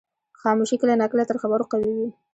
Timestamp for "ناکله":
1.01-1.23